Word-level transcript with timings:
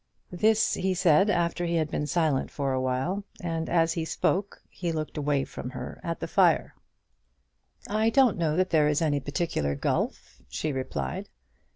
This 0.31 0.73
he 0.73 0.95
said 0.95 1.29
after 1.29 1.63
he 1.67 1.75
had 1.75 1.91
been 1.91 2.07
silent 2.07 2.49
for 2.49 2.73
a 2.73 2.81
while; 2.81 3.23
and 3.39 3.69
as 3.69 3.93
he 3.93 4.03
spoke 4.03 4.63
he 4.67 4.91
looked 4.91 5.15
away 5.15 5.43
from 5.43 5.69
her 5.69 6.01
at 6.03 6.19
the 6.21 6.27
fire. 6.27 6.73
"I 7.87 8.09
don't 8.09 8.39
know 8.39 8.55
that 8.57 8.71
there 8.71 8.87
is 8.87 8.99
any 9.03 9.19
particular 9.19 9.75
gulf," 9.75 10.41
she 10.49 10.71
replied. 10.71 11.29